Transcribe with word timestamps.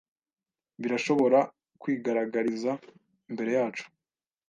Birashobora 0.81 1.39
kwigaragariza 1.81 2.71
imbere 3.29 3.51
yacu 3.57 3.85